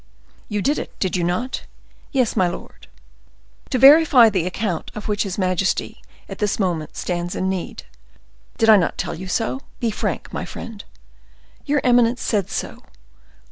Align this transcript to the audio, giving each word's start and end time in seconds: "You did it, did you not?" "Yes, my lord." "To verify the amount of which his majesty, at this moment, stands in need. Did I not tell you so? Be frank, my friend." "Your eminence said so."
"You 0.49 0.63
did 0.63 0.79
it, 0.79 0.97
did 0.99 1.15
you 1.15 1.23
not?" 1.23 1.65
"Yes, 2.11 2.35
my 2.35 2.47
lord." 2.47 2.87
"To 3.69 3.77
verify 3.77 4.31
the 4.31 4.47
amount 4.49 4.89
of 4.95 5.07
which 5.07 5.21
his 5.21 5.37
majesty, 5.37 6.01
at 6.27 6.39
this 6.39 6.57
moment, 6.57 6.97
stands 6.97 7.35
in 7.35 7.47
need. 7.49 7.83
Did 8.57 8.67
I 8.67 8.77
not 8.77 8.97
tell 8.97 9.13
you 9.13 9.27
so? 9.27 9.61
Be 9.79 9.91
frank, 9.91 10.33
my 10.33 10.43
friend." 10.43 10.83
"Your 11.67 11.81
eminence 11.83 12.23
said 12.23 12.49
so." 12.49 12.81